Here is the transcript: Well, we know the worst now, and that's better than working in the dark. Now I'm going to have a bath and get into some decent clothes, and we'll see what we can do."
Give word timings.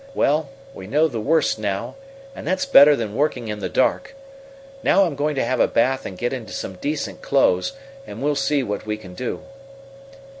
Well, 0.15 0.49
we 0.73 0.87
know 0.87 1.07
the 1.07 1.19
worst 1.21 1.59
now, 1.59 1.93
and 2.35 2.47
that's 2.47 2.65
better 2.65 2.95
than 2.95 3.13
working 3.13 3.49
in 3.49 3.59
the 3.59 3.69
dark. 3.69 4.15
Now 4.81 5.03
I'm 5.03 5.13
going 5.15 5.35
to 5.35 5.45
have 5.45 5.59
a 5.59 5.67
bath 5.67 6.07
and 6.07 6.17
get 6.17 6.33
into 6.33 6.53
some 6.53 6.73
decent 6.77 7.21
clothes, 7.21 7.73
and 8.07 8.19
we'll 8.19 8.33
see 8.33 8.63
what 8.63 8.87
we 8.87 8.97
can 8.97 9.13
do." 9.13 9.43